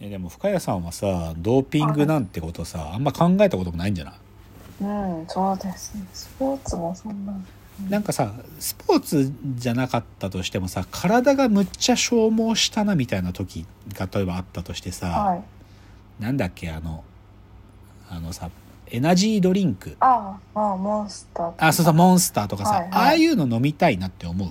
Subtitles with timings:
[0.00, 4.14] えでも深谷さんはさドーピングなんてことさあんま考えたこともないんじゃない？
[4.80, 4.86] う
[5.22, 6.06] ん、そうですね。
[6.12, 7.34] スポーツもそんな。
[7.88, 15.42] なんかさスポーツじゃなかったとしてもさ体がむっちゃ消耗したなみたいな時が例えばあったとしてさ、はい。
[16.22, 17.04] なんだっけあの
[18.10, 18.50] あのさ
[18.90, 21.52] エナジードリンクああ、ああ、モンスター。
[21.58, 24.48] あそうそうモンスターとかさ、はいはいああいうの飲みたいなって思う？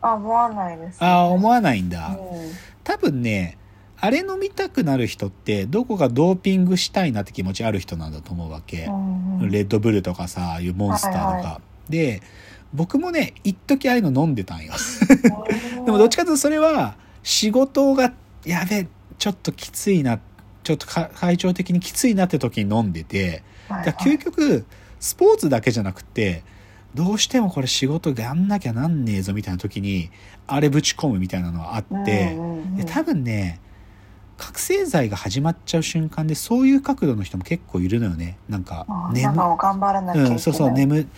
[0.00, 1.06] あ、思わないです、ね。
[1.06, 2.16] ああ思わないんだ、うん。
[2.84, 3.56] 多分ね
[4.04, 12.20] あれ飲みたくなる人ってどこかドーピングしたいなって気持ちある人なんだと思うわけ、レッドブルとかさいうモンスターとか、はいはで
[12.74, 14.72] 僕もね一時ああいうの飲んでたんよ。
[15.86, 18.12] でもどっちかというとそれは仕事が
[18.44, 18.88] やべえ
[19.18, 20.18] ちょっときついな
[20.64, 24.66] ちょっとか体調的にきついなって時に飲んでてはいだから究極
[24.98, 26.42] スポーツだけじゃなくて
[26.96, 30.10] どうしてもこれ仕事やんなきゃなんねえぞみたいな時に
[30.48, 32.76] あれぶち込むみたいなのがあって、うんうんうん。
[32.76, 33.60] で多分ね
[34.42, 38.38] 覚醒剤が始まっちゃう瞬間でそういう角度の人も結構いるのよね。
[38.48, 40.32] なんか眠なんか頑張らなきゃいけない。
[40.32, 40.72] うん、そうそう。
[40.72, 41.08] 眠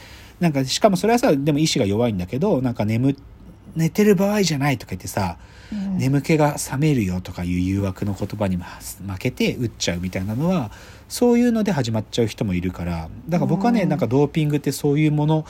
[0.40, 3.16] なんかしかもそれはさでも意志が弱いんだけどなんか眠
[3.74, 5.38] 寝てる場合じゃないとか言ってさ、
[5.72, 5.96] うん。
[5.96, 10.70] 眠気が覚めるよとかいう誘惑の言葉に負けて打っちゃうみたいなのは
[11.08, 13.88] そういうので始まっちゃう人もいるからだから僕はね、うん。
[13.88, 15.46] なんかドーピングってそういうもの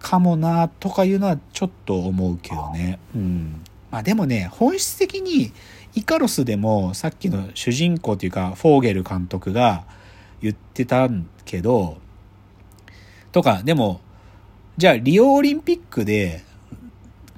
[0.00, 2.98] かもなとかいうのはちょっと思うけどね。
[3.14, 5.52] うんまあ、でもね本質的に
[5.94, 9.84] イカロスでもさっきの主人公というかフォーゲル監督が
[10.42, 11.98] 言ってたんけど
[13.32, 14.00] とかでも
[14.76, 16.44] じゃあリオオリンピックで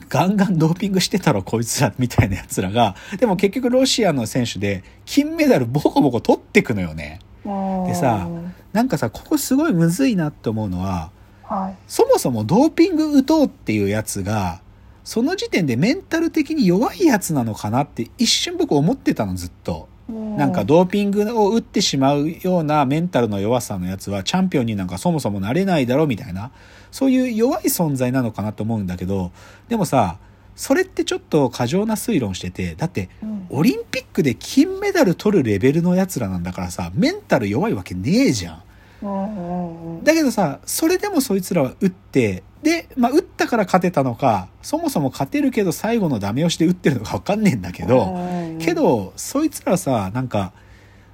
[0.09, 11.11] ガンガンドーピングしてたろこいつらみたいなやつらがでも結局ロシアの選手で金メダルボコボコ取ってくのよねでさうんなんかさここすごいむずいなって思うのは
[11.49, 11.77] はい。
[11.87, 14.61] そもそもドーピング打とうっていうやつが
[15.09, 19.89] その時点でメンタル的に弱いやつなのかなって一瞬僕思ってたのずっと。
[20.07, 26.51] なんかドーピングを打ってしまうようなメンタルの弱さのやつはチャンピオンになんかそもそもなれないだろみたいな。
[26.91, 29.33] そういう弱い存在なのかなと思うんだけど
[29.69, 30.19] でもさ
[30.57, 33.47] それってちょっと過剰な推論しててだってうん。
[33.49, 38.63] オリンピックで金メダル取るレベルのやつらなんだからさメンタル弱いわけねえじゃん。
[39.01, 48.17] だけどさそれでもそいつらは打ってで、まあ、打ったから勝てたのかそもそも勝てるけど最後のダメ押しで打ってるのか分かんねえんだけど、
[48.59, 50.53] けどそいつらさなんか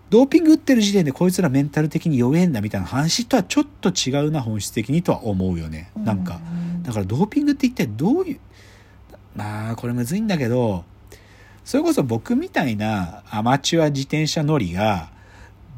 [0.08, 5.90] ドーピング打ってる時点でこいつらメンタル的に弱えんだみたいな話とはちょっと違うな本質的にとは思うよね。
[5.96, 6.40] なんか
[6.82, 8.40] だからドーピングって一体どういう
[9.36, 10.84] まあこれむずいんだけど
[11.64, 15.10] それこそ僕みたいなアマチュア自転車乗りが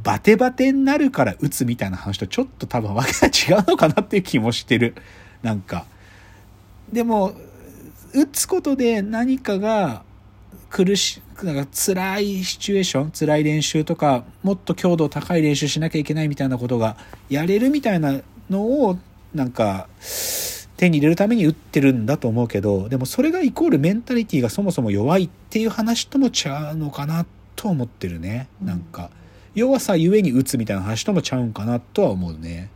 [0.06, 4.94] バテバテになるから打つみたいな話とちょっと多分わけが違うのかなっていう気もしてる。
[5.42, 5.84] なんか。
[6.92, 7.32] でも
[8.14, 10.04] 打つことで何かが
[10.70, 16.96] 苦しなんか辛いシチュエーション辛い練習とかもっと強度高い練習しなきゃいけないみたいなことが
[17.28, 18.96] やれるみたいなのを
[19.34, 19.88] なんか
[20.76, 28.46] 手に入れるために打ってるんだと思うけどでもそれがイコールメンタリティーがそもそも弱いっていう話とも違うのかなと思ってるね。
[28.62, 29.10] なんか。
[29.56, 32.70] 弱さゆえに打つみたいな話ともちゃうんかなとは思うね。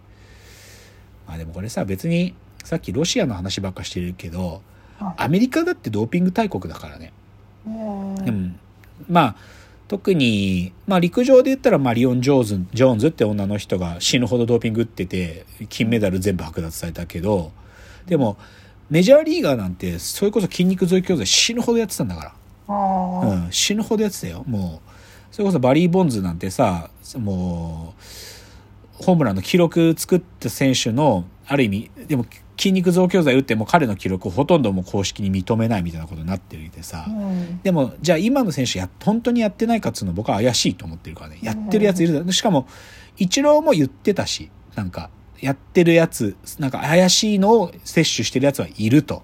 [1.28, 4.62] まあでもこれさ別にさっきロシアの話ばっかしてるけど
[5.16, 7.12] アメリカだってドーピング大国だからね。
[7.66, 8.58] うんうん、
[9.08, 9.36] まあ
[9.88, 17.52] 特に、まあ、陸上で言ったらマリオン・ジョーズジョーンズって女の人が死ぬほどドーピング打ってて金メダル全部剥奪されたけど
[18.06, 18.38] でも
[18.88, 22.32] メジャーリーガーなんてそれこそ筋肉増強剤死ぬほどやってたんだから。
[22.72, 24.44] うん、死ぬほどやってたよ。
[24.46, 24.90] もう
[25.30, 27.94] それこそバリー・ボンズなんてさも
[29.00, 32.26] うホームランの記録作った選手のある意味でも
[32.58, 37.60] 筋肉増強剤打っても彼の記録をほとんどもう公式に認めないみたいなことになってるでさ、うん。
[37.62, 41.38] でもじゃあ今の選手や本当にやってないかっつうの僕は怪しいと思ってるからね。
[41.42, 42.66] やってるやついるだしかも
[43.16, 45.08] イチローも言ってたしなんか
[45.40, 49.22] やってるやつなんか怪しいのを摂取してるやつはいると。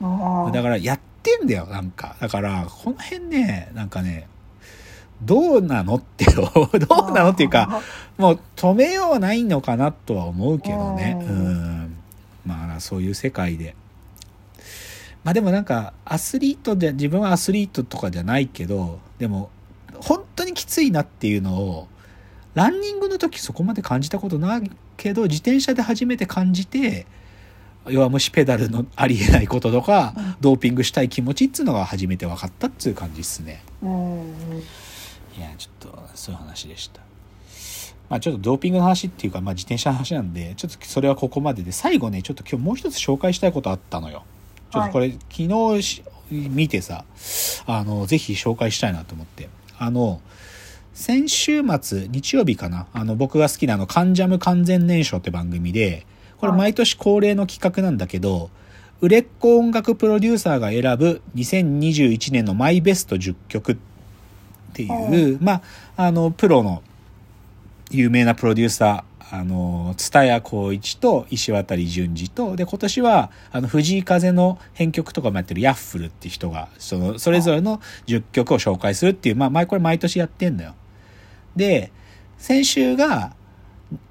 [0.00, 2.16] だからやってんだよなんか。
[2.20, 4.28] だからこの辺ねなんかね
[5.22, 6.50] どうなのって ど
[7.08, 7.82] うなのっていうか
[8.18, 11.16] もう止めようはないのかなとは思うけどね。
[11.20, 11.84] ううん。
[11.84, 11.96] ん
[12.44, 13.74] まあそういう世界で。
[15.24, 19.50] まあでもなんかアスリートで自分はアスリートとかじゃないけどでも
[20.00, 21.88] 本当にきついなっていうのを
[22.54, 27.06] ランニングの時そこまで感じたことないけど自転車で初めて感じて
[27.88, 33.62] 弱虫ペダルのありえないこととか、ドーピングしたい気持ちっつうのが初めて分かったっつう感じっすね。
[33.82, 34.32] うん
[35.36, 37.00] いや、ちょっと、そういう話でした。
[38.08, 44.24] まあちょっとドーピングの話っていうか、まあ自転車の話なんで、ちょっとそれはここまでで、最後ね、ちょっと今日もう一つ紹介したいことあったのよ。
[44.70, 47.04] ちょっとこれ、昨日し見てさ、
[47.66, 49.48] あの、ぜひ紹介したいなと思って。
[49.78, 50.20] あの、
[50.94, 56.06] 先週末、日曜日かな、あの、僕が好きなあの、カンジャム完全燃焼って番組で、
[56.38, 58.50] これ毎年恒例の企画なんだけど、
[59.00, 63.76] 売れっ子音楽プロデューサーが選ぶ2021年のマイベスト10曲っ
[64.72, 65.62] ていう、まあ、
[65.96, 66.82] あの、プロの
[67.90, 80.74] 有名なプロデューサー、あの、蔦谷光一と石渡淳二と、で、今年は、あの、藤井風の編曲とかもやってるヤッフルって人が、その、それぞれの10曲を紹介するっていう、まあ、前これ毎年やってんのよ。
[81.56, 81.90] で、
[82.38, 83.34] 先週が、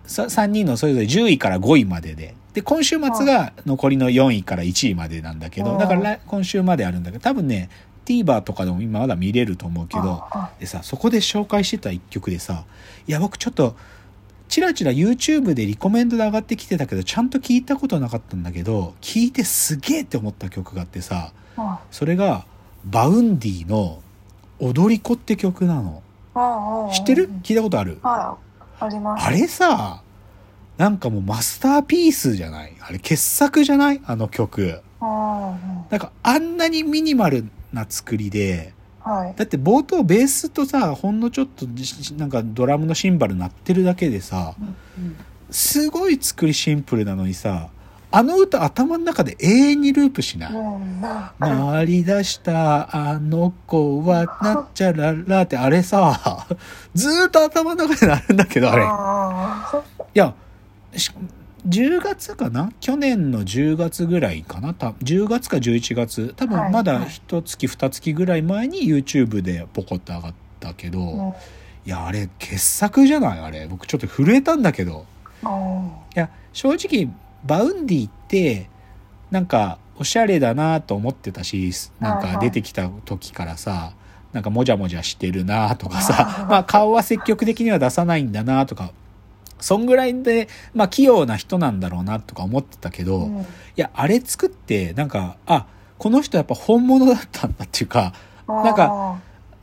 [0.08, 7.70] 3人のそれぞれ10位から5位までで、で、今週末が残りの4位から1位までなんだけど、だから今週まであるんだけど、多分ね、
[8.06, 10.24] TVer とかでも今まだ見れると思うけど、
[10.60, 12.64] でさ、そこで紹介してた一曲でさ、
[13.08, 13.76] いや、僕ちょっと、
[14.48, 21.34] チラチラ YouTube でリコメンドで上がってきてたけど、ちゃんと聞いたことなかったんだけど、聞いてすげえって思った曲があってさ、
[21.90, 22.46] それが、
[22.86, 24.02] Vaundy の
[24.60, 26.04] 踊り子って曲なの。
[26.94, 27.30] 知ってる？
[27.42, 27.98] 聞いたことある？
[28.04, 28.38] は
[28.82, 29.26] い、あります。
[29.26, 30.04] あれさ、
[30.78, 32.74] なんかもうマスターピースじゃない？
[32.82, 34.02] あれ傑作じゃない？
[34.06, 34.82] あの曲。
[35.02, 41.68] なんかあんなにミニマルな作りで、はい、だって冒頭ベースとさ、ほんのちょっと
[42.18, 44.56] なんかドラムのシンバル鳴ってるだけでさ、
[45.52, 47.70] すごい作りシンプルなのにさ、
[48.10, 50.54] あの歌頭の中で永遠にループしない。
[51.40, 56.48] 回り出したあの子はなっちゃららってあれさ、
[56.96, 58.84] ずーっと頭の中でなるんだけど、あれ。
[58.84, 60.34] いや、
[61.68, 62.72] 10月かな？
[62.80, 64.74] 去年の10月ぐらいかな？
[64.74, 71.34] た10月か11月多分まだ一月二月ぐらい前に YouTube でポコッと上がったけど、うん、い
[71.86, 73.40] やあれ傑作じゃない？
[73.40, 73.68] あれ。
[73.68, 75.06] 僕ちょっと震えたんだけど、
[75.44, 77.12] うん、いや正直
[77.44, 78.70] Vaundy って
[79.32, 83.94] なんかおしゃれだなと思ってたしなんか出てきた時からさ
[84.34, 88.92] なんかもじゃもじゃしてるなとかさまあ顔は積極的には出さないんだなとか
[89.60, 95.68] そんぐらいで、まあ、器用な人なんだろうなとか思ってたけど、うん、いや、あれ作って、なんか、あ、
[95.98, 98.14] この人やっぱ本物だったんだっていうか、
[98.48, 99.20] なんか、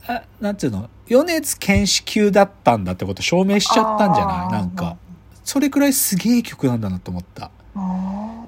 [0.07, 4.51] あなんていうの、米津玄師級だったんだってこと証明しちゃったんじゃない？
[4.51, 4.97] なんか、
[5.43, 7.51] それくらいすげえ曲なんだなと思った。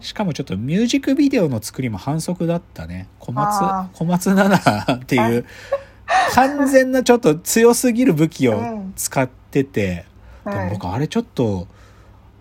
[0.01, 3.07] しかもちょっとミュージックビデオの作りも反則だったね。
[3.19, 3.59] 小松、
[3.93, 5.45] 小松菜奈っていう、
[6.33, 10.05] 完全なちょっと強すぎる武器を使ってて、
[10.45, 11.67] でも僕あれちょっと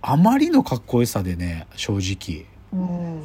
[0.02, 3.22] あまりのかっこよさでね正直、うん。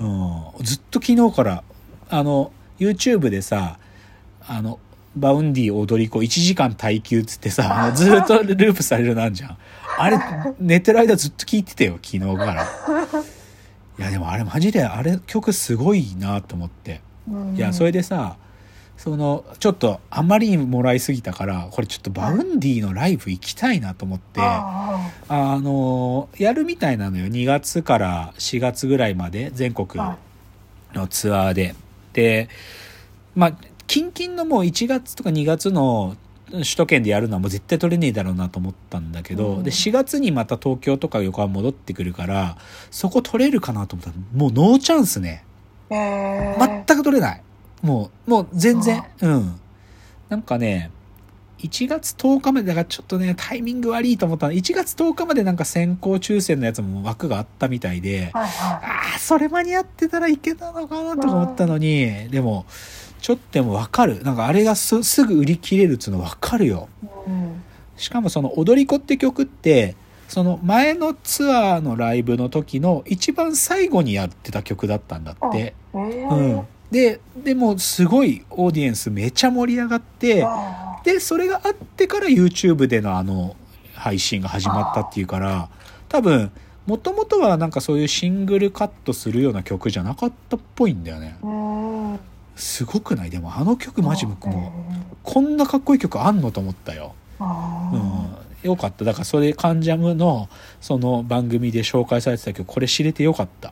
[0.58, 1.64] うん、ずっと昨日から
[2.10, 3.78] あの YouTube でさ
[4.48, 4.80] あの
[5.16, 9.58] Vaundy 踊り子1時間耐久っつってさ ずっとループされるなんじゃん。
[9.98, 10.18] あれ
[10.60, 12.68] 寝てる間ずっと聞いてたよ昨日から。
[14.00, 17.02] いやでもあれマジであれ曲すごいなと思って。
[17.56, 18.38] いやそれでさ
[19.00, 27.28] そのちょっとあまりにもらいすぎたからこれちょっと Vaundy のライブ行きたいなと思ってあのやるみたいなのよ。
[27.28, 29.88] 2月から4月ぐらいまで全国
[30.94, 31.76] のツアーで。
[32.12, 32.50] で
[33.36, 33.54] まあ
[33.88, 36.18] 近々のもう1月とか2月の
[36.52, 42.58] 首都圏でやるのはもう絶対取れねえだろうなと思ったんだけど、で4月にまた東京とか横浜戻ってくるから
[42.92, 45.46] そこ取れるかなと思ったらもうノーチャンスね、
[45.90, 47.42] 全く取れない
[47.82, 49.60] もう、もう全然、うん。
[50.30, 50.92] なんかね、
[51.60, 54.54] 1月10日まで、だからちょっとね、タイミング悪いと思ったの。
[54.54, 58.82] 1月10日までなんか先行抽選のやつも枠があったみたいで、はいはい、あ
[59.16, 62.66] あ、それ間に合ってたらいけたのかなとか思ったのに、でも、
[63.22, 64.24] ちょっとでもわかる。
[64.24, 66.88] なんかあれがすすぐ売り切れるっつうのわかるよ。
[67.28, 67.62] うん、
[67.98, 69.96] しかもその踊り子って曲って、
[70.30, 75.74] その前のツアーのライブの時の一番最後にやってた曲だったんだって。
[75.94, 76.68] うん。
[76.92, 80.46] で、でもすごいオーディエンスめちゃ盛り上がって、
[81.04, 83.56] で、それがあってから YouTube でのあの
[83.94, 85.70] 配信が始まったっていうから、
[86.08, 86.52] 多分、
[86.88, 91.38] もともとはなんかそういうシングルカットするような曲じゃなかったっぽいんだよね。
[92.56, 93.30] すごくない？
[93.30, 94.74] でもあの曲マジ僕も、
[95.22, 97.14] こんなかっこいい曲あんのと思ったよ。
[97.40, 98.70] うん。
[98.70, 99.06] よかった。
[99.06, 100.50] だからそれ、カンジャムの
[100.82, 103.72] その番組で紹介されてたけど、これ知れてよかった。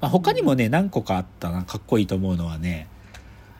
[0.00, 2.88] まあ、他にもね、何個かあったな、かっこいいと思うのはね、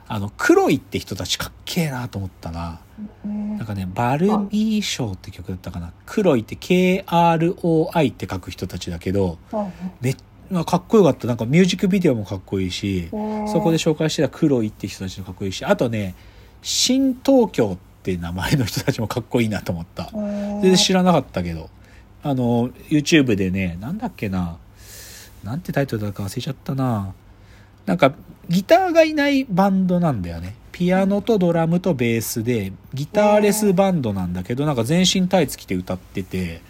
[0.07, 2.81] あの、黒いって人たちかっけえなと思ったな。
[3.25, 5.93] なんかね、バルミー賞って曲だったかな。
[6.07, 9.39] 黒いって KROI って書く人たちだけど、
[10.01, 10.17] めっ
[10.51, 11.27] まあ、かっこよかった。
[11.27, 16.15] なんかミュージックビデオもかっこいいし、そこで紹介してた黒いって人たちもかっこいいし、あとね、
[16.63, 20.11] 新東京って名前の人たちもかっこいいなと思った。
[20.13, 21.71] 全然知らなかったけど、
[22.23, 24.59] あの、YouTube でね、なんだっけな、
[25.45, 27.15] なんてタイトルだか忘れちゃったな。
[27.87, 28.13] なんか
[28.49, 30.55] ギターがいないバンドなんだよね。
[30.73, 36.63] ピアノとドラムとベースでギターレスバンドなんだけどなんか全身タイツ着て歌ってて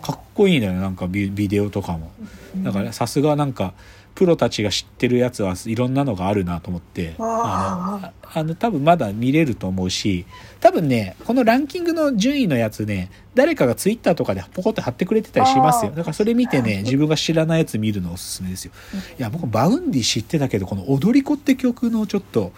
[0.00, 2.10] かっこいいんだよねなんかビビデオとかも。
[2.56, 3.74] だからさすがなんか
[4.14, 7.14] プロたちが知ってるやつはいろんなのがあるなと思って。
[7.18, 8.12] あ。
[8.14, 10.24] のあの多分まだ見れると思うし
[10.60, 15.92] 多分ねこのランキングの順位のやつね誰かがツイッターとかでポコって貼ってくれてたりしますよ。
[15.92, 18.72] だからそれ見てね自分が知らないやつ見るのおすすめですよ。
[19.18, 22.52] いや僕 Vaundy 知ってたけどこの「踊り子」って曲のちょっと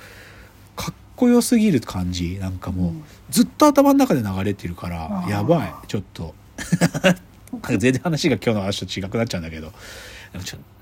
[0.76, 2.92] かっこよすぎる感じなんかもう
[3.30, 5.74] ずっと頭の中で流れてるからやばい。
[5.88, 6.34] ちょっと
[7.52, 9.72] なんか全然話が今日の話と違くなっちゃうんだけど。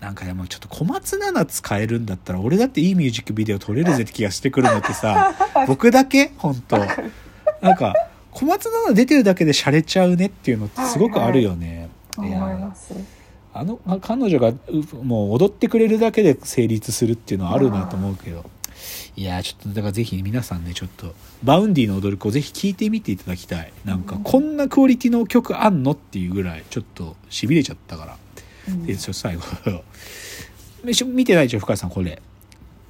[0.01, 5.35] なんかでもちょっと小松菜奈使えるんだったら俺だっていいミュージックビデオ撮れるぜって気がしてくるのってさ
[5.67, 6.31] 僕だけ？
[6.39, 6.77] 本当。
[6.79, 7.95] なんか
[8.31, 11.89] 小松菜奈出てるだけで洒落ちゃうねっていうのってすごくあるよね。
[12.17, 12.31] 思い。
[12.31, 12.95] いやます。
[13.53, 14.57] あのあ彼女がう
[15.05, 18.45] もう踊ってくれるだけで成立するっていうのはあるなと思うけど
[19.17, 23.73] いやーちょっとだからぜひ皆さんねちょっと Vaundy の踊り子ぜひ聴いてみていただきたい。
[23.85, 24.23] なんかうん。
[24.23, 28.17] こんなクオリティの曲あんのっていうぐらいちょっとしびれ ちゃったから
[28.69, 29.43] うんで最後
[31.07, 32.21] 見てないでしょ深井さんこれ。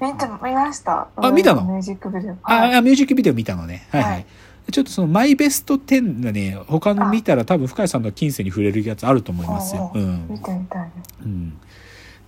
[0.00, 1.08] 見て見ました。
[1.16, 1.62] あ見たの？
[1.62, 2.36] ミュージックビデオ。
[2.42, 2.74] あ、はい。
[2.74, 3.86] あミュージックビデオ見たのね。
[3.90, 4.26] はいはい、はい。
[4.72, 6.56] ちょっとそのマイベスト10がね。
[6.68, 10.26] 他の見たら多分深井さんの琴線に触れるやつあると思いますよ、うん。
[10.30, 10.92] 見てみたいね
[11.22, 11.58] うん、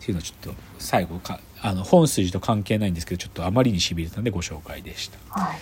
[0.02, 5.18] っていうのはちょっと最後かあの本筋と関係ないんですけどちょっとあまりにしびれたんでご紹介でした。
[5.28, 5.58] はい。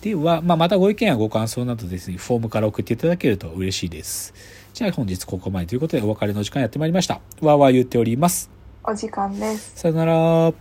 [0.00, 4.34] では、まあ、またご意見やご感想などですねフォームから送っていただけると嬉しいです。
[4.74, 7.14] じゃあ本日ここまでということでお別れの時間やってまいりました。
[7.14, 8.50] わーわー言っております。
[8.82, 9.72] お時間です。
[9.76, 10.52] さよなら